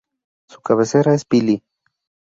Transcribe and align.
Su 0.49 0.61
cabecera 0.61 1.13
es 1.13 1.25
Pili. 1.25 1.63